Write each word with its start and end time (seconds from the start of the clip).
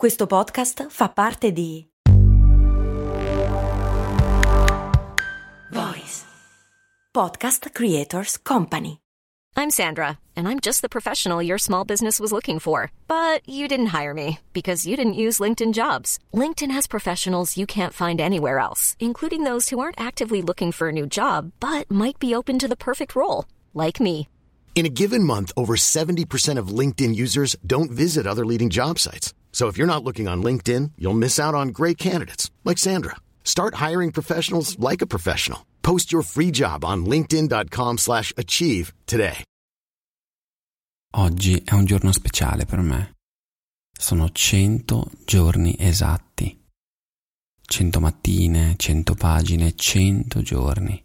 Questo 0.00 0.26
podcast 0.26 0.86
fa 0.88 1.10
parte 1.10 1.52
di 1.52 1.86
Voice 5.70 6.24
Podcast 7.12 7.68
Creators 7.70 8.40
Company. 8.40 8.96
I'm 9.58 9.68
Sandra, 9.68 10.18
and 10.34 10.48
I'm 10.48 10.58
just 10.58 10.80
the 10.80 10.88
professional 10.88 11.42
your 11.42 11.58
small 11.58 11.84
business 11.84 12.18
was 12.18 12.32
looking 12.32 12.58
for. 12.58 12.90
But 13.06 13.46
you 13.46 13.68
didn't 13.68 13.92
hire 13.92 14.14
me 14.14 14.38
because 14.54 14.86
you 14.86 14.96
didn't 14.96 15.20
use 15.20 15.38
LinkedIn 15.38 15.74
jobs. 15.74 16.18
LinkedIn 16.32 16.72
has 16.72 16.86
professionals 16.86 17.58
you 17.58 17.66
can't 17.66 17.92
find 17.92 18.22
anywhere 18.22 18.58
else, 18.58 18.96
including 19.00 19.44
those 19.44 19.68
who 19.68 19.80
aren't 19.80 20.00
actively 20.00 20.40
looking 20.40 20.72
for 20.72 20.88
a 20.88 20.92
new 20.92 21.06
job 21.06 21.52
but 21.60 21.90
might 21.90 22.18
be 22.18 22.34
open 22.34 22.58
to 22.58 22.68
the 22.68 22.74
perfect 22.74 23.14
role, 23.14 23.44
like 23.74 24.00
me. 24.00 24.28
In 24.74 24.86
a 24.86 24.88
given 24.88 25.24
month, 25.24 25.52
over 25.58 25.76
70% 25.76 26.56
of 26.56 26.68
LinkedIn 26.68 27.14
users 27.14 27.54
don't 27.66 27.90
visit 27.90 28.26
other 28.26 28.46
leading 28.46 28.70
job 28.70 28.98
sites. 28.98 29.34
So 29.52 29.68
if 29.68 29.76
you're 29.76 29.86
not 29.86 30.02
looking 30.02 30.26
on 30.26 30.42
LinkedIn, 30.42 30.92
you'll 30.96 31.12
miss 31.12 31.38
out 31.38 31.54
on 31.54 31.72
great 31.72 31.98
candidates 31.98 32.50
like 32.64 32.78
Sandra. 32.78 33.16
Start 33.44 33.74
hiring 33.74 34.10
professionals 34.12 34.78
like 34.78 35.02
a 35.02 35.06
professional. 35.06 35.66
Post 35.82 36.10
your 36.10 36.22
free 36.22 36.50
job 36.50 36.82
on 36.84 37.04
linkedin.com/achieve 37.04 38.94
today. 39.04 39.42
Oggi 41.16 41.60
è 41.64 41.74
un 41.74 41.84
giorno 41.84 42.12
speciale 42.12 42.66
per 42.66 42.78
me. 42.80 43.16
Sono 43.90 44.30
100 44.30 45.10
giorni 45.24 45.74
esatti. 45.76 46.56
100 47.60 48.00
mattine, 48.00 48.76
100 48.76 49.14
pagine, 49.14 49.74
100 49.74 50.42
giorni. 50.42 51.04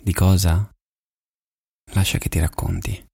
Di 0.00 0.12
cosa? 0.12 0.70
Lascia 1.92 2.18
che 2.18 2.28
ti 2.28 2.38
racconti. 2.38 3.09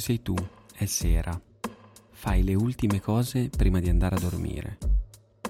Sei 0.00 0.22
tu, 0.22 0.34
è 0.74 0.86
sera. 0.86 1.38
Fai 2.10 2.42
le 2.42 2.54
ultime 2.54 3.02
cose 3.02 3.50
prima 3.50 3.80
di 3.80 3.90
andare 3.90 4.16
a 4.16 4.18
dormire. 4.18 4.78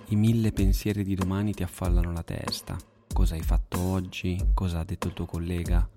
I 0.08 0.16
mille 0.16 0.50
pensieri 0.50 1.04
di 1.04 1.14
domani 1.14 1.54
ti 1.54 1.62
affallano 1.62 2.10
la 2.10 2.24
testa. 2.24 2.76
Cosa 3.12 3.36
hai 3.36 3.42
fatto 3.42 3.78
oggi? 3.78 4.44
Cosa 4.52 4.80
ha 4.80 4.84
detto 4.84 5.06
il 5.06 5.12
tuo 5.12 5.24
collega? 5.24 5.88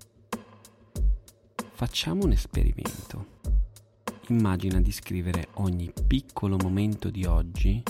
Facciamo 1.72 2.26
un 2.26 2.30
esperimento. 2.30 3.40
Immagina 4.28 4.80
di 4.80 4.92
scrivere 4.92 5.48
ogni 5.54 5.92
piccolo 6.06 6.56
momento 6.56 7.10
di 7.10 7.24
oggi 7.24 7.82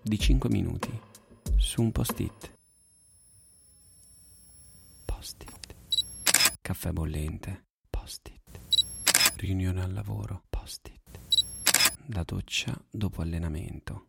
di 0.00 0.18
5 0.20 0.48
minuti 0.50 1.00
su 1.56 1.82
un 1.82 1.90
post-it. 1.90 2.52
Post-it. 5.04 5.74
Caffè 6.60 6.92
bollente. 6.92 7.64
Post-it. 7.90 8.31
Riunione 9.42 9.82
al 9.82 9.92
lavoro. 9.92 10.44
Post-it. 10.48 11.18
La 12.14 12.22
doccia 12.22 12.80
dopo 12.88 13.22
allenamento. 13.22 14.06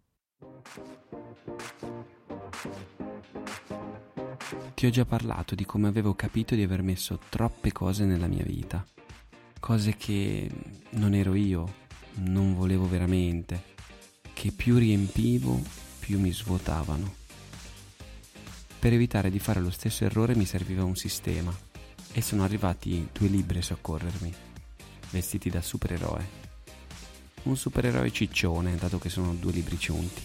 Ti 4.76 4.86
ho 4.86 4.90
già 4.92 5.06
parlato 5.06 5.56
di 5.56 5.66
come 5.66 5.88
avevo 5.88 6.14
capito 6.14 6.54
di 6.54 6.62
aver 6.62 6.84
messo 6.84 7.20
troppe 7.30 7.72
cose 7.72 8.06
nella 8.06 8.28
mia 8.28 8.44
vita, 8.44 8.86
cose 9.60 9.96
che 9.96 10.52
non 10.92 11.16
ero 11.16 11.34
io, 11.34 11.78
non 12.18 12.54
volevo 12.54 12.88
veramente, 12.88 13.64
che 14.34 14.52
più 14.52 14.78
riempivo 14.78 15.60
più 15.98 16.20
mi 16.20 16.32
svuotavano. 16.32 17.12
Per 18.78 18.94
evitare 18.94 19.32
di 19.32 19.40
fare 19.40 19.62
lo 19.62 19.72
stesso 19.72 20.06
errore 20.06 20.36
mi 20.36 20.46
serviva 20.46 20.84
un 20.84 20.96
sistema 20.96 21.52
e 22.12 22.22
sono 22.22 22.44
arrivati 22.44 23.10
due 23.12 23.30
libri 23.30 23.58
a 23.58 23.64
soccorrermi, 23.64 24.52
vestiti 25.14 25.52
da 25.52 25.62
supereroe. 25.62 26.42
Un 27.44 27.56
supereroe 27.56 28.12
ciccione, 28.12 28.76
dato 28.78 28.98
che 28.98 29.10
sono 29.10 29.36
due 29.36 29.52
libri 29.52 29.78
ciunti. 29.78 30.24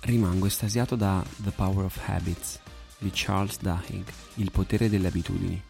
Rimango 0.00 0.46
estasiato 0.46 0.94
da 0.94 1.24
The 1.36 1.52
Power 1.52 1.86
of 1.86 1.98
Habits 2.06 2.60
di 2.98 3.10
Charles 3.10 3.58
Duhigg, 3.60 4.06
Il 4.34 4.50
potere 4.50 4.90
delle 4.90 5.08
abitudini. 5.08 5.60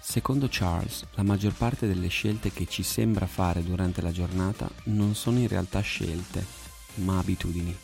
Secondo 0.00 0.48
Charles, 0.50 1.06
la 1.14 1.22
maggior 1.22 1.54
parte 1.54 1.86
delle 1.86 2.08
scelte 2.08 2.52
che 2.52 2.66
ci 2.66 2.82
sembra 2.82 3.26
fare 3.26 3.64
durante 3.64 4.02
la 4.02 4.12
giornata 4.12 4.70
non 4.84 5.14
sono 5.14 5.38
in 5.38 5.48
realtà 5.48 5.80
scelte, 5.80 6.44
ma 6.96 7.18
abitudini. 7.18 7.74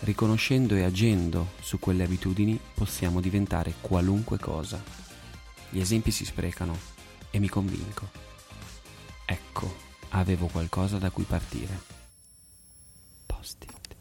Riconoscendo 0.00 0.74
e 0.74 0.82
agendo 0.82 1.52
su 1.60 1.78
quelle 1.78 2.04
abitudini 2.04 2.58
possiamo 2.74 3.20
diventare 3.20 3.74
qualunque 3.80 4.38
cosa. 4.38 4.82
Gli 5.70 5.80
esempi 5.80 6.10
si 6.10 6.24
sprecano 6.24 6.97
e 7.30 7.38
mi 7.38 7.48
convinco. 7.48 8.08
Ecco, 9.26 9.74
avevo 10.10 10.46
qualcosa 10.46 10.98
da 10.98 11.10
cui 11.10 11.24
partire. 11.24 11.80
Post-it. 13.26 13.96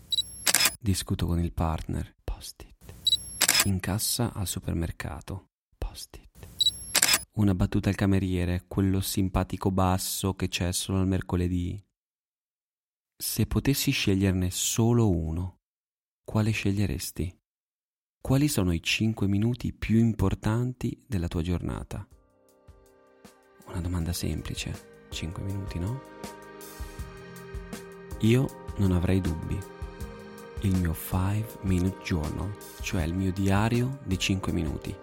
Discuto 0.80 1.26
con 1.26 1.40
il 1.40 1.52
partner. 1.52 2.16
Post-it. 2.24 3.66
In 3.66 3.80
cassa 3.80 4.34
al 4.34 4.48
supermercato. 4.48 5.50
Post-it. 5.78 6.48
Una 7.34 7.54
battuta 7.54 7.90
al 7.90 7.96
cameriere, 7.96 8.66
quello 8.68 9.02
simpatico 9.02 9.70
basso 9.70 10.34
che 10.34 10.48
c'è 10.48 10.72
solo 10.72 11.00
al 11.00 11.08
mercoledì. 11.08 11.84
Se 13.16 13.46
potessi 13.46 13.92
sceglierne 13.92 14.50
solo 14.50 15.10
uno, 15.10 15.60
quale 16.24 16.52
sceglieresti? 16.52 17.36
Quali 18.22 18.48
sono 18.48 18.72
i 18.74 18.82
5 18.82 19.28
minuti 19.28 19.74
più 19.74 19.98
importanti 20.00 21.04
della 21.08 21.28
tua 21.28 21.42
giornata? 21.42 22.08
Una 23.68 23.82
domanda 23.82 24.14
semplice. 24.14 24.96
5 25.10 25.44
minuti, 25.44 25.80
no? 25.80 26.02
Io 28.20 28.66
non 28.78 28.92
avrei 28.92 29.22
dubbi. 29.22 29.60
Il 30.62 30.76
mio 30.76 30.94
5 30.94 31.60
Minute 31.62 32.04
Journal, 32.04 32.52
cioè 32.82 33.04
il 33.04 33.14
mio 33.14 33.32
diario 33.32 34.00
di 34.04 34.18
5 34.18 34.52
minuti. 34.52 34.96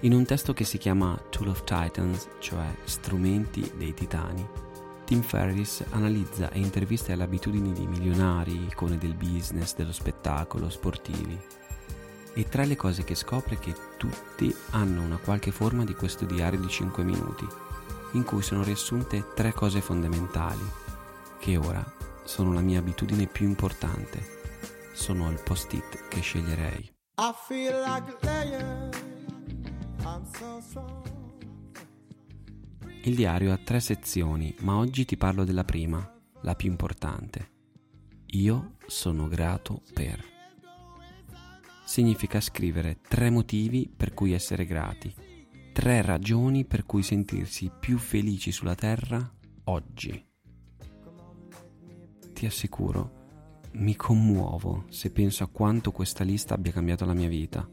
In 0.00 0.12
un 0.12 0.24
testo 0.24 0.52
che 0.52 0.64
si 0.64 0.78
chiama 0.78 1.20
Tool 1.30 1.48
of 1.48 1.64
Titans, 1.64 2.28
cioè 2.38 2.66
Strumenti 2.84 3.72
dei 3.76 3.92
Titani, 3.92 4.46
Tim 5.06 5.22
Ferriss 5.22 5.84
analizza 5.90 6.50
e 6.50 6.58
intervista 6.58 7.14
le 7.14 7.22
abitudini 7.22 7.72
di 7.72 7.86
milionari, 7.86 8.66
icone 8.66 8.98
del 8.98 9.14
business, 9.14 9.74
dello 9.74 9.92
spettacolo, 9.92 10.68
sportivi. 10.68 11.40
E 12.38 12.46
tra 12.50 12.64
le 12.64 12.76
cose 12.76 13.02
che 13.02 13.14
scopre 13.14 13.58
che 13.58 13.74
tutti 13.96 14.54
hanno 14.72 15.00
una 15.00 15.16
qualche 15.16 15.50
forma 15.50 15.84
di 15.84 15.94
questo 15.94 16.26
diario 16.26 16.60
di 16.60 16.68
5 16.68 17.02
minuti, 17.02 17.46
in 18.12 18.24
cui 18.24 18.42
sono 18.42 18.62
riassunte 18.62 19.32
tre 19.34 19.54
cose 19.54 19.80
fondamentali, 19.80 20.60
che 21.38 21.56
ora 21.56 21.82
sono 22.24 22.52
la 22.52 22.60
mia 22.60 22.78
abitudine 22.78 23.26
più 23.26 23.46
importante. 23.46 24.34
Sono 24.92 25.30
il 25.30 25.40
post-it 25.42 26.08
che 26.08 26.20
sceglierei. 26.20 26.92
I 27.18 27.32
feel 27.48 27.80
like. 27.80 28.14
I'm 30.04 30.22
so 30.30 30.60
strong. 30.60 31.06
Il 33.04 33.14
diario 33.14 33.50
ha 33.50 33.56
tre 33.56 33.80
sezioni, 33.80 34.54
ma 34.60 34.76
oggi 34.76 35.06
ti 35.06 35.16
parlo 35.16 35.44
della 35.44 35.64
prima, 35.64 36.06
la 36.42 36.54
più 36.54 36.68
importante. 36.68 37.50
Io 38.32 38.74
sono 38.86 39.26
grato 39.26 39.80
per. 39.94 40.35
Significa 41.86 42.40
scrivere 42.40 42.98
tre 43.08 43.30
motivi 43.30 43.88
per 43.88 44.12
cui 44.12 44.32
essere 44.32 44.66
grati, 44.66 45.14
tre 45.72 46.02
ragioni 46.02 46.64
per 46.64 46.84
cui 46.84 47.04
sentirsi 47.04 47.70
più 47.70 47.96
felici 47.96 48.50
sulla 48.50 48.74
Terra 48.74 49.32
oggi. 49.64 50.26
Ti 52.32 52.44
assicuro, 52.44 53.68
mi 53.74 53.94
commuovo 53.94 54.86
se 54.88 55.12
penso 55.12 55.44
a 55.44 55.48
quanto 55.48 55.92
questa 55.92 56.24
lista 56.24 56.54
abbia 56.54 56.72
cambiato 56.72 57.04
la 57.04 57.14
mia 57.14 57.28
vita. 57.28 57.66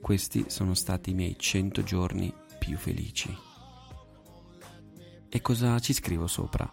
Questi 0.00 0.44
sono 0.46 0.74
stati 0.74 1.10
i 1.10 1.14
miei 1.14 1.34
100 1.36 1.82
giorni 1.82 2.32
più 2.60 2.76
felici. 2.76 3.36
E 5.28 5.40
cosa 5.40 5.76
ci 5.80 5.92
scrivo 5.92 6.28
sopra? 6.28 6.70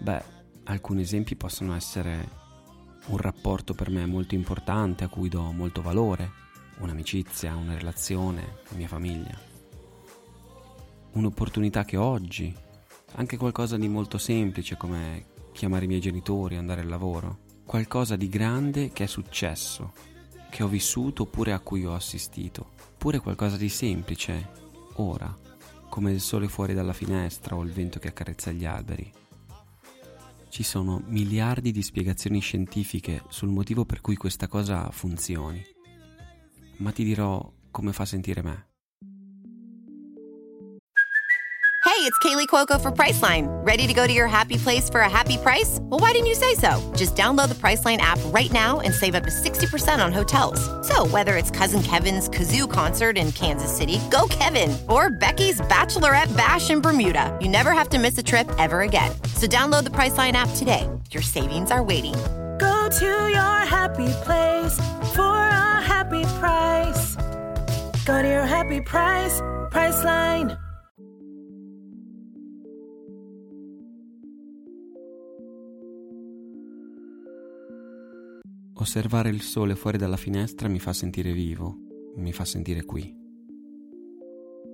Beh, 0.00 0.22
alcuni 0.64 1.02
esempi 1.02 1.36
possono 1.36 1.72
essere 1.76 2.41
un 3.06 3.16
rapporto 3.16 3.74
per 3.74 3.90
me 3.90 4.06
molto 4.06 4.34
importante 4.34 5.04
a 5.04 5.08
cui 5.08 5.28
do 5.28 5.50
molto 5.52 5.82
valore, 5.82 6.30
un'amicizia, 6.78 7.56
una 7.56 7.74
relazione, 7.74 8.60
la 8.68 8.76
mia 8.76 8.88
famiglia. 8.88 9.38
Un'opportunità 11.12 11.84
che 11.84 11.96
oggi, 11.96 12.54
anche 13.14 13.36
qualcosa 13.36 13.76
di 13.76 13.88
molto 13.88 14.18
semplice 14.18 14.76
come 14.76 15.26
chiamare 15.52 15.84
i 15.84 15.88
miei 15.88 16.00
genitori, 16.00 16.56
andare 16.56 16.80
al 16.80 16.88
lavoro, 16.88 17.40
qualcosa 17.64 18.16
di 18.16 18.28
grande 18.28 18.90
che 18.90 19.04
è 19.04 19.06
successo, 19.06 19.92
che 20.48 20.62
ho 20.62 20.68
vissuto 20.68 21.22
oppure 21.22 21.52
a 21.52 21.60
cui 21.60 21.84
ho 21.84 21.94
assistito, 21.94 22.70
oppure 22.92 23.18
qualcosa 23.18 23.56
di 23.56 23.68
semplice, 23.68 24.50
ora, 24.94 25.36
come 25.88 26.12
il 26.12 26.20
sole 26.20 26.48
fuori 26.48 26.72
dalla 26.72 26.94
finestra 26.94 27.56
o 27.56 27.62
il 27.62 27.72
vento 27.72 27.98
che 27.98 28.08
accarezza 28.08 28.50
gli 28.50 28.64
alberi. 28.64 29.12
Ci 30.52 30.64
sono 30.64 31.02
miliardi 31.06 31.72
di 31.72 31.80
spiegazioni 31.80 32.38
scientifiche 32.38 33.22
sul 33.30 33.48
motivo 33.48 33.86
per 33.86 34.02
cui 34.02 34.16
questa 34.16 34.48
cosa 34.48 34.90
funzioni. 34.90 35.64
ma 36.82 36.90
ti 36.90 37.04
dirò 37.04 37.50
come 37.70 37.92
fa 37.94 38.04
sentire 38.04 38.42
me. 38.42 38.66
Hey, 41.84 42.08
it's 42.08 42.18
Kaylee 42.18 42.46
Cuoco 42.46 42.80
for 42.80 42.90
Priceline. 42.90 43.46
Ready 43.64 43.86
to 43.86 43.94
go 43.94 44.06
to 44.06 44.12
your 44.12 44.26
happy 44.26 44.56
place 44.56 44.90
for 44.90 45.00
a 45.00 45.08
happy 45.08 45.36
price? 45.36 45.78
Well, 45.82 46.00
why 46.00 46.12
didn't 46.12 46.26
you 46.26 46.34
say 46.34 46.54
so? 46.54 46.80
Just 46.96 47.16
download 47.16 47.48
the 47.48 47.54
Priceline 47.54 47.98
app 47.98 48.18
right 48.26 48.50
now 48.52 48.80
and 48.80 48.94
save 48.94 49.14
up 49.14 49.24
to 49.24 49.30
60% 49.30 50.04
on 50.04 50.12
hotels. 50.12 50.60
So, 50.86 51.06
whether 51.06 51.36
it's 51.36 51.50
Cousin 51.50 51.82
Kevin's 51.82 52.28
Kazoo 52.28 52.68
concert 52.68 53.16
in 53.16 53.30
Kansas 53.32 53.74
City, 53.74 54.00
go 54.10 54.26
Kevin, 54.28 54.76
or 54.88 55.10
Becky's 55.10 55.60
Bachelorette 55.62 56.34
Bash 56.36 56.70
in 56.70 56.80
Bermuda, 56.80 57.36
you 57.40 57.48
never 57.48 57.72
have 57.72 57.88
to 57.90 57.98
miss 57.98 58.18
a 58.18 58.22
trip 58.22 58.50
ever 58.58 58.82
again. 58.82 59.12
So, 59.42 59.48
download 59.48 59.82
the 59.82 59.90
Priceline 59.90 60.36
app 60.36 60.48
today. 60.54 60.88
Your 61.10 61.24
savings 61.24 61.72
are 61.72 61.82
waiting. 61.82 62.14
Go 62.60 62.88
to 63.00 63.28
your 63.28 63.58
happy 63.66 64.08
place 64.22 64.74
for 65.16 65.22
a 65.22 65.80
happy 65.82 66.22
price. 66.38 67.16
Go 68.06 68.22
to 68.22 68.28
your 68.28 68.46
happy 68.46 68.80
price, 68.82 69.40
Priceline. 69.68 70.56
Osservare 78.74 79.28
il 79.28 79.42
sole 79.42 79.74
fuori 79.74 79.98
dalla 79.98 80.16
finestra 80.16 80.68
mi 80.68 80.78
fa 80.78 80.92
sentire 80.92 81.32
vivo, 81.32 81.78
mi 82.14 82.32
fa 82.32 82.44
sentire 82.44 82.84
qui. 82.84 83.12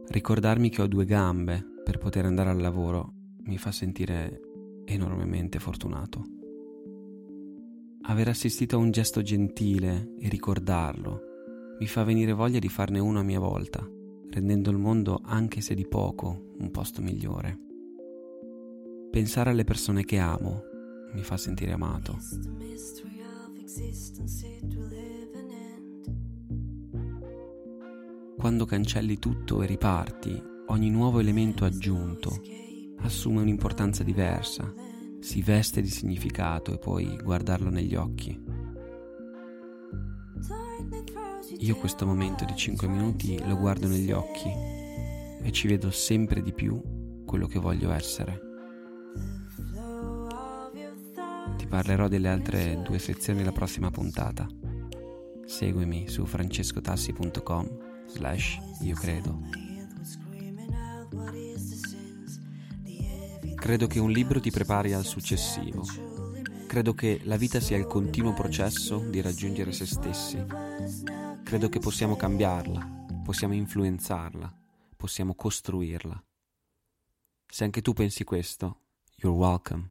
Ricordarmi 0.08 0.68
che 0.68 0.82
ho 0.82 0.86
due 0.86 1.06
gambe 1.06 1.64
per 1.82 1.96
poter 1.96 2.26
andare 2.26 2.50
al 2.50 2.60
lavoro 2.60 3.14
mi 3.44 3.56
fa 3.56 3.72
sentire 3.72 4.42
enormemente 4.94 5.58
fortunato. 5.58 6.24
Aver 8.02 8.28
assistito 8.28 8.76
a 8.76 8.78
un 8.78 8.90
gesto 8.90 9.22
gentile 9.22 10.14
e 10.18 10.28
ricordarlo 10.28 11.20
mi 11.78 11.86
fa 11.86 12.04
venire 12.04 12.32
voglia 12.32 12.58
di 12.58 12.68
farne 12.68 12.98
uno 12.98 13.20
a 13.20 13.22
mia 13.22 13.38
volta, 13.38 13.86
rendendo 14.30 14.70
il 14.70 14.78
mondo, 14.78 15.20
anche 15.22 15.60
se 15.60 15.74
di 15.74 15.86
poco, 15.86 16.54
un 16.58 16.70
posto 16.70 17.02
migliore. 17.02 17.58
Pensare 19.10 19.50
alle 19.50 19.64
persone 19.64 20.04
che 20.04 20.18
amo 20.18 20.62
mi 21.12 21.22
fa 21.22 21.36
sentire 21.36 21.72
amato. 21.72 22.18
Quando 28.36 28.64
cancelli 28.66 29.18
tutto 29.18 29.62
e 29.62 29.66
riparti, 29.66 30.42
ogni 30.66 30.90
nuovo 30.90 31.20
elemento 31.20 31.64
aggiunto 31.64 32.40
assume 33.00 33.40
un'importanza 33.40 34.02
diversa, 34.02 34.72
si 35.20 35.42
veste 35.42 35.80
di 35.80 35.88
significato 35.88 36.72
e 36.72 36.78
puoi 36.78 37.16
guardarlo 37.22 37.70
negli 37.70 37.94
occhi. 37.94 38.38
Io 41.60 41.76
questo 41.76 42.06
momento 42.06 42.44
di 42.44 42.54
5 42.54 42.86
minuti 42.86 43.38
lo 43.44 43.56
guardo 43.56 43.88
negli 43.88 44.12
occhi 44.12 44.48
e 45.42 45.50
ci 45.50 45.66
vedo 45.66 45.90
sempre 45.90 46.42
di 46.42 46.52
più 46.52 46.80
quello 47.24 47.46
che 47.46 47.58
voglio 47.58 47.90
essere. 47.90 48.40
Ti 51.56 51.66
parlerò 51.66 52.08
delle 52.08 52.28
altre 52.28 52.80
due 52.82 52.98
sezioni 52.98 53.42
la 53.42 53.52
prossima 53.52 53.90
puntata. 53.90 54.46
Seguimi 55.44 56.08
su 56.08 56.24
francescotassi.com 56.24 57.68
slash 58.06 58.58
io 58.82 58.94
credo. 58.94 59.67
Credo 63.68 63.86
che 63.86 63.98
un 63.98 64.10
libro 64.10 64.40
ti 64.40 64.50
prepari 64.50 64.94
al 64.94 65.04
successivo. 65.04 65.84
Credo 66.66 66.94
che 66.94 67.20
la 67.24 67.36
vita 67.36 67.60
sia 67.60 67.76
il 67.76 67.84
continuo 67.84 68.32
processo 68.32 68.96
di 69.10 69.20
raggiungere 69.20 69.72
se 69.72 69.84
stessi. 69.84 70.42
Credo 71.44 71.68
che 71.68 71.78
possiamo 71.78 72.16
cambiarla, 72.16 73.04
possiamo 73.22 73.52
influenzarla, 73.52 74.50
possiamo 74.96 75.34
costruirla. 75.34 76.24
Se 77.46 77.64
anche 77.64 77.82
tu 77.82 77.92
pensi 77.92 78.24
questo, 78.24 78.84
you're 79.16 79.36
welcome. 79.36 79.90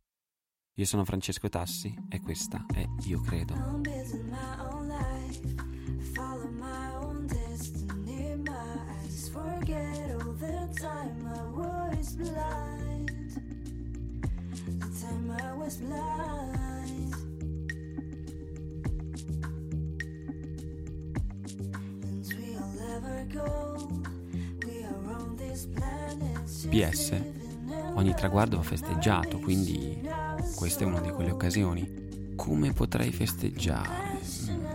Io 0.74 0.86
sono 0.86 1.06
Francesco 1.06 1.48
Tassi 1.48 1.96
e 2.10 2.20
questa 2.20 2.66
è 2.74 2.84
Io 3.06 3.22
Credo. 3.22 3.54
PS, 26.70 27.20
ogni 27.96 28.14
traguardo 28.14 28.58
va 28.58 28.64
festeggiato, 28.64 29.40
quindi 29.40 30.00
questa 30.56 30.84
è 30.84 30.88
una 30.88 31.00
di 31.00 31.10
quelle 31.10 31.32
occasioni. 31.32 32.36
Come 32.36 32.72
potrei 32.74 33.12
festeggiare? 33.12 34.20
Mm. 34.52 34.66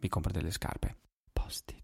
Mi 0.00 0.08
compro 0.08 0.32
delle 0.32 0.50
scarpe. 0.50 0.96
Posti. 1.32 1.81